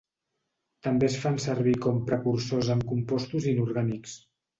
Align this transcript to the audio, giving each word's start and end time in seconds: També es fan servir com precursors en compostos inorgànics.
També 0.85 1.05
es 1.09 1.17
fan 1.25 1.35
servir 1.43 1.73
com 1.83 1.99
precursors 2.07 2.71
en 2.77 2.81
compostos 2.93 3.47
inorgànics. 3.53 4.17